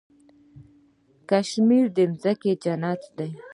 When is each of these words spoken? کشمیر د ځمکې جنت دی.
کشمیر 1.29 1.85
د 1.95 1.97
ځمکې 2.21 2.51
جنت 2.63 3.01
دی. 3.17 3.29